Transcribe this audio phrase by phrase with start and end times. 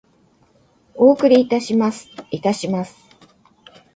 [0.95, 2.09] お送りいたします。
[2.31, 2.97] いたします。